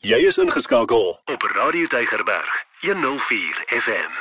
Jy 0.00 0.16
is 0.24 0.38
ingeskakel 0.40 1.10
op 1.28 1.42
Radio 1.42 1.86
Tygerberg 1.86 2.48
104 2.80 3.64
FM. 3.68 4.14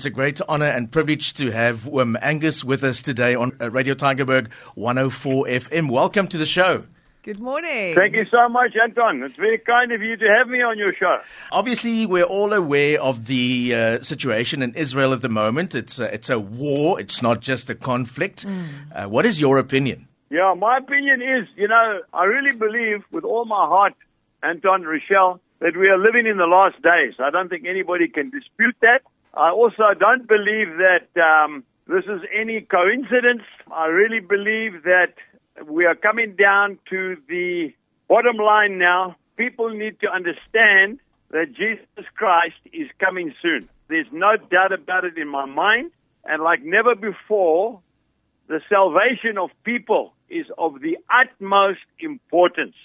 It's 0.00 0.06
a 0.06 0.10
great 0.10 0.40
honor 0.48 0.66
and 0.66 0.90
privilege 0.90 1.32
to 1.34 1.52
have 1.52 1.86
um, 1.94 2.16
Angus 2.20 2.64
with 2.64 2.82
us 2.82 3.00
today 3.00 3.36
on 3.36 3.52
uh, 3.60 3.70
Radio 3.70 3.94
Tygerberg 3.94 4.48
104 4.74 5.46
FM. 5.46 5.88
Welcome 5.92 6.26
to 6.26 6.36
the 6.36 6.44
show. 6.44 6.82
Good 7.22 7.38
morning. 7.38 7.94
Thank 7.94 8.16
you 8.16 8.24
so 8.28 8.48
much, 8.48 8.72
Anton. 8.74 9.22
It's 9.22 9.36
very 9.36 9.58
kind 9.58 9.92
of 9.92 10.02
you 10.02 10.16
to 10.16 10.26
have 10.36 10.48
me 10.48 10.60
on 10.62 10.76
your 10.76 10.92
show. 10.92 11.18
Obviously, 11.52 12.04
we're 12.04 12.24
all 12.24 12.52
aware 12.52 13.00
of 13.00 13.26
the 13.26 13.72
uh, 13.72 14.02
situation 14.02 14.60
in 14.60 14.74
Israel 14.74 15.12
at 15.12 15.22
the 15.22 15.28
moment. 15.28 15.76
It's 15.76 16.00
a, 16.00 16.12
it's 16.12 16.30
a 16.30 16.40
war. 16.40 16.98
It's 16.98 17.22
not 17.22 17.40
just 17.40 17.70
a 17.70 17.76
conflict. 17.76 18.44
Mm. 18.44 18.64
Uh, 18.92 19.08
what 19.08 19.24
is 19.24 19.40
your 19.40 19.58
opinion? 19.58 20.08
Yeah, 20.30 20.52
my 20.58 20.78
opinion 20.78 21.22
is, 21.22 21.46
you 21.54 21.68
know, 21.68 22.00
I 22.12 22.24
really 22.24 22.56
believe 22.56 23.04
with 23.12 23.22
all 23.22 23.44
my 23.44 23.66
heart, 23.66 23.94
Anton, 24.44 24.82
Rouchelle, 24.82 25.40
that 25.60 25.76
we 25.76 25.88
are 25.88 25.98
living 25.98 26.26
in 26.26 26.36
the 26.36 26.46
last 26.46 26.80
days. 26.82 27.14
I 27.18 27.30
don't 27.30 27.48
think 27.48 27.64
anybody 27.66 28.08
can 28.08 28.30
dispute 28.30 28.76
that. 28.82 29.00
I 29.32 29.50
also 29.50 29.94
don't 29.98 30.28
believe 30.28 30.76
that 30.78 31.08
um, 31.20 31.64
this 31.88 32.04
is 32.04 32.20
any 32.32 32.60
coincidence. 32.60 33.42
I 33.72 33.86
really 33.86 34.20
believe 34.20 34.84
that 34.84 35.14
we 35.66 35.86
are 35.86 35.94
coming 35.94 36.36
down 36.36 36.78
to 36.90 37.16
the 37.28 37.72
bottom 38.08 38.36
line 38.36 38.78
now. 38.78 39.16
People 39.36 39.70
need 39.70 39.98
to 40.00 40.08
understand 40.08 41.00
that 41.30 41.52
Jesus 41.56 42.06
Christ 42.14 42.60
is 42.72 42.88
coming 43.00 43.34
soon. 43.42 43.68
There's 43.88 44.12
no 44.12 44.36
doubt 44.36 44.72
about 44.72 45.04
it 45.04 45.18
in 45.18 45.28
my 45.28 45.46
mind. 45.46 45.90
And 46.24 46.42
like 46.42 46.62
never 46.62 46.94
before, 46.94 47.80
the 48.48 48.60
salvation 48.68 49.38
of 49.38 49.50
people 49.64 50.12
is 50.28 50.46
of 50.58 50.80
the 50.80 50.98
utmost 51.10 51.80
importance. 51.98 52.76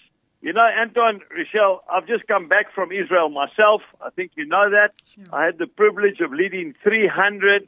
You 0.41 0.53
know, 0.53 0.65
Anton, 0.65 1.19
Rouchelle, 1.35 1.81
I've 1.91 2.07
just 2.07 2.25
come 2.27 2.47
back 2.47 2.73
from 2.73 2.91
Israel 2.91 3.29
myself. 3.29 3.81
I 4.01 4.09
think 4.09 4.31
you 4.35 4.45
know 4.45 4.69
that. 4.69 4.93
I 5.33 5.45
had 5.45 5.57
the 5.57 5.67
privilege 5.67 6.21
of 6.21 6.31
leading 6.31 6.75
300 6.81 7.67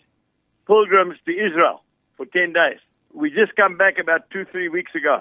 pilgrims 0.68 1.18
to 1.26 1.32
Israel 1.32 1.84
for 2.16 2.26
10 2.26 2.54
days. 2.54 2.80
We 3.14 3.30
just 3.30 3.56
come 3.58 3.76
back 3.76 4.00
about 4.00 4.30
two, 4.30 4.46
three 4.46 4.70
weeks 4.70 4.96
ago. 4.96 5.20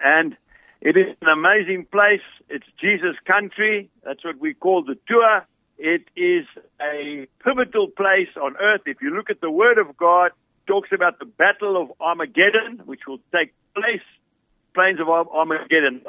And 0.00 0.36
it 0.82 0.96
is 0.98 1.16
an 1.22 1.28
amazing 1.28 1.86
place. 1.90 2.20
It's 2.50 2.66
Jesus' 2.78 3.16
country. 3.26 3.88
That's 4.04 4.22
what 4.22 4.38
we 4.38 4.52
call 4.52 4.84
the 4.84 4.98
tour. 5.08 5.46
It 5.78 6.04
is 6.14 6.44
a 6.80 7.26
pivotal 7.42 7.88
place 7.88 8.28
on 8.36 8.56
earth. 8.60 8.82
If 8.84 9.00
you 9.00 9.16
look 9.16 9.30
at 9.30 9.40
the 9.40 9.50
Word 9.50 9.78
of 9.78 9.96
God, 9.96 10.32
talks 10.66 10.90
about 10.92 11.18
the 11.18 11.24
Battle 11.24 11.80
of 11.80 11.92
Armageddon, 12.00 12.82
which 12.84 13.00
will 13.08 13.18
take 13.34 13.54
place, 13.74 14.04
plains 14.74 15.00
of 15.00 15.08
Armageddon, 15.08 16.02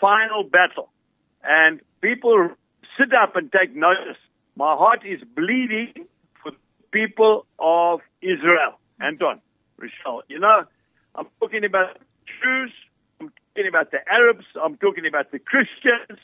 final 0.00 0.44
battle. 0.44 0.90
And 1.42 1.80
people 2.00 2.50
sit 2.98 3.12
up 3.14 3.36
and 3.36 3.50
take 3.52 3.74
notice. 3.74 4.18
My 4.56 4.74
heart 4.74 5.00
is 5.04 5.20
bleeding 5.36 6.06
for 6.42 6.52
the 6.52 6.58
people 6.92 7.46
of 7.58 8.00
Israel. 8.22 8.78
Anton, 9.00 9.40
Rouchelle, 9.78 10.22
you 10.28 10.38
know, 10.38 10.64
I'm 11.14 11.26
talking 11.40 11.64
about 11.64 11.98
Jews, 12.26 12.72
I'm 13.20 13.32
talking 13.54 13.68
about 13.68 13.90
the 13.90 13.98
Arabs, 14.12 14.44
I'm 14.62 14.76
talking 14.76 15.06
about 15.06 15.32
the 15.32 15.38
Christians. 15.38 16.20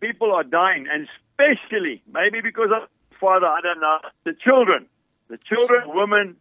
People 0.00 0.32
are 0.32 0.44
dying, 0.44 0.86
and 0.92 1.08
especially, 1.08 2.02
maybe 2.12 2.40
because 2.40 2.70
of 2.70 2.88
father, 3.18 3.46
I 3.46 3.60
don't 3.62 3.80
know, 3.80 3.98
the 4.24 4.32
children. 4.32 4.86
The 5.28 5.38
children, 5.38 5.82
women 5.86 6.36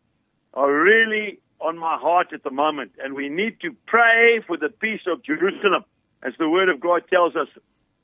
are 0.53 0.71
really 0.71 1.39
on 1.59 1.77
my 1.77 1.97
heart 1.97 2.27
at 2.33 2.43
the 2.43 2.51
moment, 2.51 2.91
and 3.03 3.15
we 3.15 3.29
need 3.29 3.59
to 3.61 3.75
pray 3.87 4.41
for 4.45 4.57
the 4.57 4.69
peace 4.69 5.01
of 5.07 5.23
Jerusalem, 5.23 5.83
as 6.23 6.33
the 6.39 6.49
Word 6.49 6.69
of 6.69 6.79
God 6.79 7.03
tells 7.09 7.35
us 7.35 7.47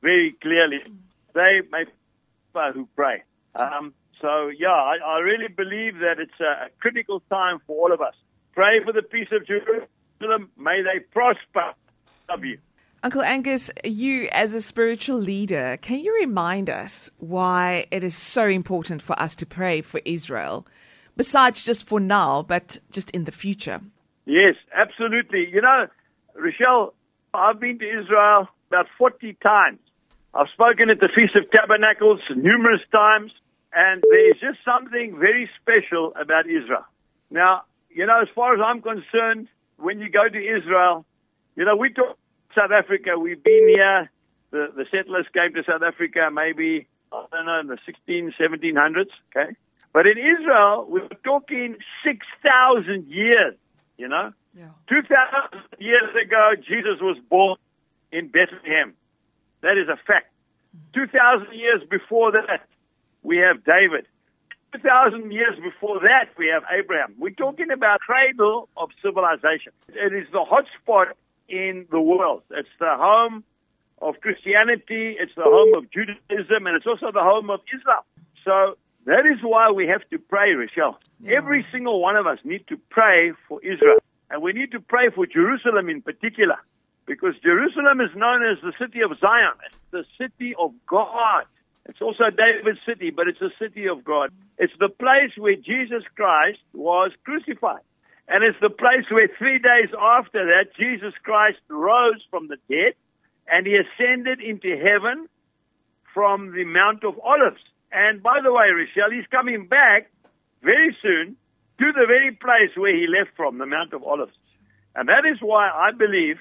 very 0.01 0.35
clearly. 0.41 0.79
They 1.33 1.61
may 1.71 1.85
who 2.73 2.87
pray. 2.95 3.23
Um, 3.55 3.93
so, 4.21 4.49
yeah, 4.57 4.67
I, 4.69 4.97
I 5.03 5.19
really 5.19 5.47
believe 5.47 5.99
that 5.99 6.19
it's 6.19 6.39
a, 6.39 6.65
a 6.65 6.69
critical 6.79 7.21
time 7.29 7.59
for 7.65 7.75
all 7.75 7.93
of 7.93 8.01
us. 8.01 8.13
Pray 8.53 8.83
for 8.83 8.93
the 8.93 9.01
peace 9.01 9.29
of 9.31 9.45
Jerusalem. 9.47 10.51
May 10.57 10.81
they 10.81 10.99
prosper. 10.99 11.73
Love 12.29 12.45
you. 12.45 12.59
Uncle 13.01 13.21
Angus, 13.21 13.69
you 13.83 14.29
as 14.31 14.53
a 14.53 14.61
spiritual 14.61 15.19
leader, 15.19 15.77
can 15.81 15.99
you 15.99 16.15
remind 16.15 16.69
us 16.69 17.09
why 17.17 17.85
it 17.91 18.03
is 18.03 18.15
so 18.15 18.45
important 18.45 19.01
for 19.01 19.19
us 19.19 19.35
to 19.35 19.45
pray 19.45 19.81
for 19.81 19.99
Israel, 20.05 20.65
besides 21.17 21.63
just 21.63 21.85
for 21.85 21.99
now, 21.99 22.43
but 22.43 22.77
just 22.91 23.09
in 23.09 23.25
the 23.25 23.31
future? 23.31 23.81
Yes, 24.25 24.55
absolutely. 24.73 25.49
You 25.51 25.61
know, 25.61 25.87
Rouchelle, 26.39 26.93
I've 27.33 27.59
been 27.59 27.79
to 27.79 27.85
Israel 27.85 28.47
about 28.69 28.85
40 28.97 29.33
times. 29.41 29.79
I've 30.33 30.49
spoken 30.53 30.89
at 30.89 30.99
the 30.99 31.09
Feast 31.13 31.35
of 31.35 31.49
Tabernacles 31.51 32.21
numerous 32.35 32.81
times, 32.91 33.31
and 33.73 34.03
there's 34.09 34.39
just 34.39 34.63
something 34.63 35.17
very 35.19 35.49
special 35.61 36.13
about 36.19 36.45
Israel. 36.45 36.85
Now, 37.31 37.63
you 37.89 38.05
know, 38.05 38.21
as 38.21 38.27
far 38.35 38.53
as 38.53 38.61
I'm 38.63 38.81
concerned, 38.81 39.47
when 39.77 39.99
you 39.99 40.09
go 40.09 40.27
to 40.29 40.37
Israel, 40.37 41.05
you 41.55 41.65
know, 41.65 41.75
we 41.75 41.91
talk 41.91 42.17
South 42.55 42.71
Africa. 42.71 43.17
We've 43.19 43.43
been 43.43 43.67
here. 43.67 44.11
The, 44.51 44.67
the 44.75 44.85
settlers 44.91 45.25
came 45.33 45.53
to 45.55 45.63
South 45.63 45.81
Africa 45.81 46.29
maybe, 46.31 46.87
I 47.11 47.25
don't 47.31 47.45
know, 47.45 47.59
in 47.59 47.67
the 47.67 47.79
16, 47.85 48.33
1700s, 48.39 49.09
okay? 49.35 49.55
But 49.91 50.05
in 50.05 50.17
Israel, 50.17 50.85
we're 50.87 51.07
talking 51.23 51.77
6,000 52.03 53.07
years, 53.07 53.55
you 53.97 54.07
know? 54.07 54.31
Yeah. 54.57 54.69
2,000 54.87 55.61
years 55.79 56.09
ago, 56.23 56.53
Jesus 56.57 57.01
was 57.01 57.17
born 57.29 57.57
in 58.11 58.27
Bethlehem. 58.27 58.93
That 59.61 59.77
is 59.77 59.87
a 59.89 59.97
fact. 60.05 60.31
2,000 60.93 61.53
years 61.53 61.81
before 61.89 62.31
that, 62.31 62.67
we 63.21 63.37
have 63.37 63.63
David. 63.63 64.05
2,000 64.73 65.31
years 65.31 65.55
before 65.61 65.99
that, 65.99 66.29
we 66.37 66.47
have 66.47 66.63
Abraham. 66.71 67.13
We're 67.17 67.29
talking 67.29 67.69
about 67.71 67.99
cradle 67.99 68.69
of 68.75 68.89
civilization. 69.01 69.71
It 69.89 70.13
is 70.13 70.27
the 70.31 70.43
hotspot 70.43 71.13
in 71.47 71.85
the 71.91 72.01
world. 72.01 72.41
It's 72.49 72.75
the 72.79 72.95
home 72.97 73.43
of 74.01 74.19
Christianity, 74.19 75.15
it's 75.19 75.33
the 75.35 75.45
home 75.45 75.75
of 75.75 75.89
Judaism, 75.91 76.67
and 76.67 76.75
it's 76.75 76.87
also 76.87 77.11
the 77.11 77.21
home 77.21 77.49
of 77.49 77.61
Islam. 77.73 78.03
So 78.43 78.77
that 79.05 79.25
is 79.25 79.39
why 79.41 79.71
we 79.71 79.87
have 79.87 80.07
to 80.11 80.17
pray, 80.17 80.51
Rouchelle. 80.53 80.97
Every 81.27 81.65
single 81.71 82.01
one 82.01 82.15
of 82.15 82.25
us 82.27 82.39
need 82.43 82.67
to 82.67 82.77
pray 82.89 83.33
for 83.47 83.61
Israel. 83.61 83.97
And 84.29 84.41
we 84.41 84.53
need 84.53 84.71
to 84.71 84.79
pray 84.79 85.09
for 85.09 85.25
Jerusalem 85.25 85.89
in 85.89 86.01
particular. 86.01 86.57
Because 87.05 87.35
Jerusalem 87.43 87.99
is 87.99 88.15
known 88.15 88.45
as 88.45 88.57
the 88.61 88.73
city 88.79 89.01
of 89.01 89.17
Zion. 89.19 89.53
It's 89.65 89.75
the 89.91 90.05
city 90.17 90.55
of 90.55 90.71
God. 90.87 91.43
It's 91.85 92.01
also 92.01 92.29
David's 92.29 92.79
city, 92.85 93.09
but 93.09 93.27
it's 93.27 93.41
a 93.41 93.51
city 93.59 93.87
of 93.87 94.05
God. 94.05 94.31
It's 94.57 94.73
the 94.79 94.87
place 94.87 95.31
where 95.37 95.55
Jesus 95.55 96.03
Christ 96.15 96.59
was 96.73 97.11
crucified. 97.25 97.81
And 98.29 98.43
it's 98.43 98.59
the 98.61 98.69
place 98.69 99.03
where 99.11 99.27
three 99.37 99.59
days 99.59 99.89
after 99.99 100.45
that, 100.45 100.73
Jesus 100.79 101.13
Christ 101.23 101.59
rose 101.67 102.23
from 102.29 102.47
the 102.47 102.57
dead 102.69 102.93
and 103.51 103.67
he 103.67 103.75
ascended 103.75 104.39
into 104.39 104.77
heaven 104.77 105.27
from 106.13 106.53
the 106.53 106.63
Mount 106.63 107.03
of 107.03 107.19
Olives. 107.19 107.61
And 107.93 108.23
by 108.23 108.39
the 108.43 108.51
way, 108.51 108.65
Rouchelle, 108.73 109.13
he's 109.13 109.27
coming 109.29 109.67
back 109.67 110.09
very 110.63 110.95
soon 111.01 111.35
to 111.79 111.91
the 111.91 112.05
very 112.07 112.31
place 112.31 112.75
where 112.75 112.95
he 112.95 113.05
left 113.07 113.35
from, 113.35 113.57
the 113.59 113.65
Mount 113.65 113.93
of 113.93 114.03
Olives. 114.03 114.33
And 114.95 115.09
that 115.09 115.25
is 115.31 115.37
why 115.41 115.69
I 115.69 115.91
believe 115.91 116.37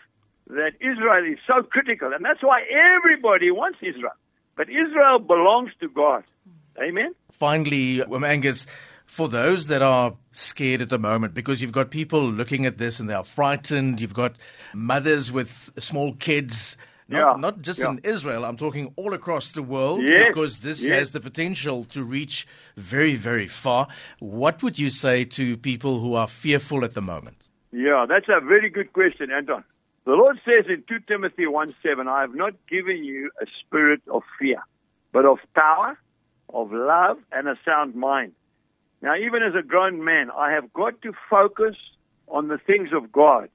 that 0.48 0.72
Israel 0.80 1.24
is 1.30 1.38
so 1.46 1.62
critical. 1.62 2.12
And 2.12 2.24
that's 2.24 2.42
why 2.42 2.62
everybody 2.70 3.50
wants 3.50 3.78
Israel. 3.82 4.12
But 4.56 4.68
Israel 4.68 5.18
belongs 5.18 5.70
to 5.80 5.88
God. 5.88 6.24
Amen? 6.80 7.14
Finally, 7.30 8.02
Angus, 8.02 8.66
for 9.06 9.28
those 9.28 9.66
that 9.66 9.82
are 9.82 10.16
scared 10.32 10.80
at 10.80 10.88
the 10.88 10.98
moment, 10.98 11.34
because 11.34 11.60
you've 11.60 11.72
got 11.72 11.90
people 11.90 12.22
looking 12.22 12.64
at 12.66 12.78
this 12.78 12.98
and 13.00 13.08
they 13.08 13.14
are 13.14 13.24
frightened, 13.24 14.00
you've 14.00 14.14
got 14.14 14.36
mothers 14.74 15.30
with 15.30 15.70
small 15.78 16.14
kids. 16.14 16.76
Not, 17.12 17.18
Yeah, 17.34 17.40
not 17.40 17.62
just 17.62 17.80
yeah. 17.80 17.90
in 17.90 17.98
Israel, 18.04 18.44
I'm 18.44 18.56
talking 18.56 18.92
all 18.96 19.12
across 19.14 19.52
the 19.52 19.62
world 19.62 20.00
Yes, 20.02 20.26
because 20.28 20.60
this 20.60 20.82
yes. 20.82 20.98
has 20.98 21.10
the 21.10 21.20
potential 21.20 21.84
to 21.94 22.02
reach 22.02 22.46
very, 22.76 23.14
very 23.14 23.46
far. 23.48 23.88
What 24.18 24.62
would 24.62 24.78
you 24.78 24.90
say 24.90 25.24
to 25.38 25.56
people 25.56 26.00
who 26.00 26.14
are 26.14 26.26
fearful 26.26 26.84
at 26.84 26.94
the 26.94 27.02
moment? 27.02 27.38
Yeah, 27.72 28.06
that's 28.08 28.28
a 28.28 28.40
very 28.40 28.70
good 28.70 28.92
question, 28.92 29.30
Anton. 29.30 29.64
The 30.04 30.12
Lord 30.12 30.40
says 30.44 30.66
in 30.68 30.82
2 30.88 31.00
Timothy 31.06 31.46
1 31.46 31.74
7, 31.82 32.08
I 32.08 32.22
have 32.22 32.34
not 32.34 32.54
given 32.68 33.04
you 33.04 33.30
a 33.40 33.46
spirit 33.60 34.02
of 34.10 34.22
fear, 34.38 34.60
but 35.12 35.24
of 35.24 35.38
power, 35.54 35.98
of 36.52 36.72
love, 36.72 37.18
and 37.30 37.46
a 37.48 37.56
sound 37.64 37.94
mind. 37.94 38.32
Now, 39.00 39.14
even 39.16 39.42
as 39.42 39.54
a 39.54 39.62
grown 39.62 40.04
man, 40.04 40.30
I 40.30 40.52
have 40.52 40.72
got 40.72 41.00
to 41.02 41.12
focus 41.30 41.76
on 42.28 42.48
the 42.48 42.58
things 42.58 42.92
of 42.92 43.12
God. 43.12 43.48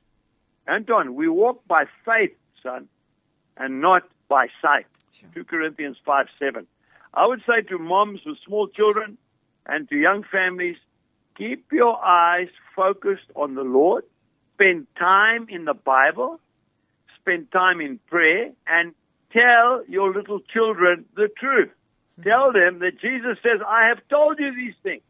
Anton, 0.67 1.15
we 1.15 1.27
walk 1.29 1.65
by 1.67 1.85
faith, 2.05 2.35
son, 2.63 2.87
and 3.59 3.81
not 3.81 4.03
by 4.27 4.47
sight. 4.61 4.85
2 5.33 5.43
Corinthians 5.45 5.97
5 6.05 6.27
7. 6.39 6.67
I 7.13 7.25
would 7.25 7.41
say 7.47 7.61
to 7.69 7.79
moms 7.79 8.21
with 8.25 8.37
small 8.45 8.67
children 8.67 9.17
and 9.65 9.89
to 9.89 9.95
young 9.95 10.23
families, 10.23 10.77
keep 11.37 11.71
your 11.71 12.03
eyes 12.03 12.49
focused 12.75 13.29
on 13.35 13.55
the 13.55 13.63
Lord, 13.63 14.03
spend 14.55 14.87
time 14.97 15.47
in 15.49 15.65
the 15.65 15.73
Bible, 15.73 16.39
spend 17.19 17.51
time 17.51 17.81
in 17.81 17.99
prayer, 18.07 18.51
and 18.67 18.93
tell 19.31 19.83
your 19.87 20.13
little 20.13 20.39
children 20.39 21.05
the 21.15 21.29
truth. 21.39 21.69
Hmm. 22.17 22.23
Tell 22.23 22.51
them 22.53 22.79
that 22.79 22.99
Jesus 22.99 23.37
says, 23.43 23.61
I 23.67 23.87
have 23.89 23.99
told 24.09 24.39
you 24.39 24.53
these 24.55 24.75
things. 24.83 25.03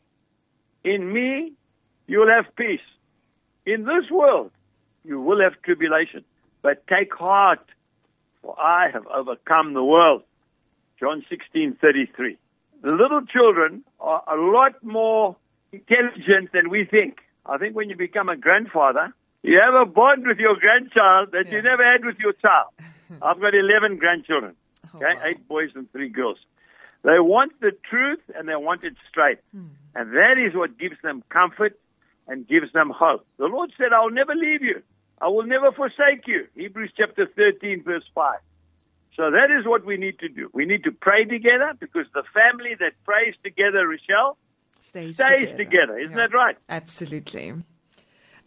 In 0.83 1.11
me, 1.11 1.53
you'll 2.07 2.29
have 2.29 2.55
peace. 2.55 2.79
In 3.65 3.83
this 3.83 4.09
world, 4.09 4.51
you 5.03 5.19
will 5.19 5.41
have 5.41 5.61
tribulation. 5.63 6.23
But 6.61 6.88
take 6.88 7.13
heart, 7.13 7.59
for 8.47 8.55
I 8.57 8.89
have 8.94 9.05
overcome 9.07 9.73
the 9.73 9.83
world. 9.83 10.23
John 10.99 11.23
16:33. 11.29 12.38
The 12.81 12.91
little 12.91 13.23
children 13.25 13.83
are 13.99 14.23
a 14.25 14.38
lot 14.38 14.81
more 14.83 15.35
intelligent 15.73 16.53
than 16.53 16.69
we 16.69 16.85
think. 16.85 17.19
I 17.45 17.57
think 17.57 17.75
when 17.75 17.89
you 17.89 17.97
become 17.97 18.29
a 18.29 18.38
grandfather, 18.38 19.13
you 19.44 19.59
have 19.59 19.75
a 19.75 19.85
bond 19.85 20.25
with 20.25 20.38
your 20.38 20.55
grandchild 20.55 21.31
that 21.33 21.51
you 21.51 21.61
never 21.61 21.83
had 21.83 22.05
with 22.05 22.19
your 22.19 22.33
child. 22.33 22.71
I've 23.21 23.39
got 23.41 23.53
11 23.53 23.97
grandchildren. 23.97 24.55
Oh, 24.94 24.99
wow. 24.99 25.21
eight 25.25 25.45
boys 25.47 25.71
and 25.75 25.91
three 25.91 26.09
girls. 26.09 26.38
They 27.03 27.19
want 27.19 27.51
the 27.59 27.71
truth 27.89 28.21
and 28.35 28.47
they 28.47 28.55
want 28.55 28.83
it 28.83 28.95
straight. 29.09 29.39
Hmm. 29.51 29.75
And 29.94 30.13
that 30.13 30.35
is 30.38 30.55
what 30.55 30.77
gives 30.77 30.99
them 31.03 31.23
comfort 31.29 31.77
and 32.27 32.47
gives 32.47 32.71
them 32.71 32.91
hope. 32.95 33.25
The 33.38 33.47
Lord 33.47 33.71
said, 33.77 33.91
I'll 33.94 34.09
never 34.21 34.35
leave 34.35 34.61
you. 34.61 34.81
I 35.21 35.27
will 35.29 35.45
never 35.45 35.71
forsake 35.71 36.27
you. 36.27 36.47
Hebrews 36.55 36.91
chapter 36.95 37.25
13, 37.35 37.83
verse 37.83 38.03
5. 38.13 38.39
So 39.15 39.31
that 39.31 39.49
is 39.57 39.65
what 39.65 39.83
we 39.83 39.97
need 39.97 40.19
to 40.19 40.29
do. 40.29 40.49
We 40.53 40.65
need 40.65 40.83
to 40.83 40.91
pray 40.91 41.25
together 41.25 41.73
because 41.79 42.05
the 42.13 42.23
family 42.33 42.75
that 42.79 42.91
prays 43.03 43.33
together, 43.43 43.87
Rouchelle, 43.87 44.37
Stays, 44.85 45.15
stays 45.15 45.49
together. 45.57 45.97
Isn't 45.97 46.11
Yeah. 46.11 46.27
that 46.27 46.33
right? 46.33 46.55
Absolutely. 46.69 47.53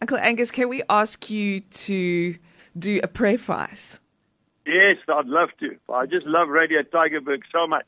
Uncle 0.01 0.17
Angus, 0.17 0.49
can 0.49 0.69
we 0.69 0.81
ask 0.89 1.29
you 1.29 1.59
to 1.59 2.35
do 2.77 2.99
a 3.03 3.07
prayer 3.07 3.37
for 3.37 3.53
us? 3.53 3.99
Yes, 4.65 4.97
I'd 5.09 5.25
love 5.27 5.49
to. 5.59 5.75
I 5.93 6.05
just 6.05 6.25
love 6.25 6.47
Radio 6.47 6.81
Tygerberg 6.83 7.41
so 7.51 7.67
much. 7.67 7.85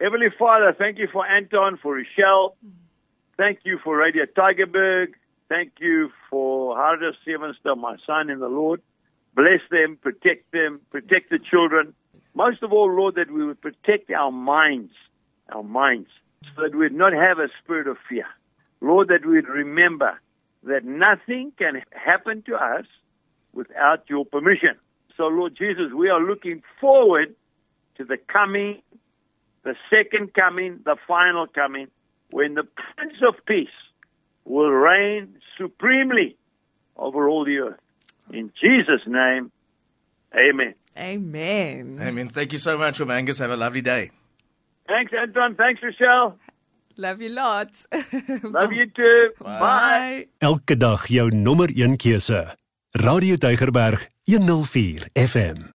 Heavenly 0.00 0.30
Father, 0.38 0.74
thank 0.76 0.98
you 0.98 1.06
for 1.12 1.24
Anton, 1.26 1.76
for 1.80 1.94
Rouchelle. 1.96 2.54
Thank 3.36 3.60
you 3.64 3.78
for 3.84 3.96
Radio 3.96 4.24
Tygerberg. 4.24 5.14
Thank 5.48 5.74
you 5.78 6.10
for 6.28 6.74
Harder 6.74 7.12
Sevenster, 7.26 7.76
my 7.76 7.96
son 8.04 8.30
in 8.30 8.40
the 8.40 8.48
Lord. 8.48 8.82
Bless 9.34 9.60
them, 9.70 9.96
protect 10.00 10.50
them, 10.52 10.80
protect 10.90 11.30
the 11.30 11.38
children. 11.38 11.94
Most 12.34 12.62
of 12.62 12.72
all, 12.72 12.92
Lord, 12.92 13.14
that 13.14 13.30
we 13.30 13.44
would 13.44 13.60
protect 13.60 14.10
our 14.10 14.32
minds, 14.32 14.92
our 15.50 15.62
minds, 15.62 16.08
so 16.54 16.62
that 16.62 16.74
we'd 16.74 16.92
not 16.92 17.12
have 17.12 17.38
a 17.38 17.48
spirit 17.62 17.86
of 17.86 17.96
fear. 18.08 18.26
Lord, 18.80 19.08
that 19.08 19.24
we'd 19.24 19.48
remember 19.48 20.18
that 20.64 20.84
nothing 20.84 21.52
can 21.56 21.82
happen 21.92 22.42
to 22.42 22.56
us 22.56 22.86
without 23.52 24.08
your 24.08 24.24
permission. 24.24 24.74
So, 25.16 25.28
Lord 25.28 25.56
Jesus, 25.56 25.92
we 25.94 26.08
are 26.08 26.20
looking 26.20 26.62
forward 26.80 27.34
to 27.98 28.04
the 28.04 28.18
coming, 28.18 28.82
the 29.62 29.76
second 29.90 30.34
coming, 30.34 30.80
the 30.84 30.96
final 31.06 31.46
coming, 31.46 31.86
when 32.30 32.54
the 32.54 32.64
Prince 32.64 33.18
of 33.26 33.34
Peace 33.46 33.68
will 34.46 34.70
reign 34.70 35.36
supremely 35.58 36.36
over 36.96 37.28
all 37.28 37.44
the 37.44 37.58
earth. 37.58 37.80
In 38.32 38.50
Jesus' 38.60 39.04
name, 39.06 39.52
amen. 40.34 40.74
Amen. 40.96 41.98
I 42.00 42.10
mean, 42.10 42.28
thank 42.28 42.52
you 42.52 42.58
so 42.58 42.78
much, 42.78 43.00
Om 43.00 43.10
Angus. 43.10 43.38
Have 43.38 43.50
a 43.50 43.56
lovely 43.56 43.82
day. 43.82 44.10
Thanks, 44.88 45.12
Anton. 45.12 45.54
Thanks, 45.54 45.82
Rochelle. 45.82 46.38
Love 46.96 47.20
you 47.20 47.28
lots. 47.28 47.86
Love 48.42 48.72
you 48.72 48.86
too. 48.88 49.30
Bye. 49.38 49.60
Bye. 49.60 50.26
Elke 50.40 50.76
dag 50.78 51.04
jou 51.06 51.28
nommer 51.30 51.68
1 51.68 51.96
keuse. 52.00 52.56
Radio 53.04 53.36
Tygerberg 53.36 54.08
104 54.24 55.10
FM. 55.12 55.75